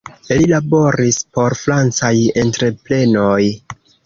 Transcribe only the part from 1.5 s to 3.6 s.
francaj entreprenoj.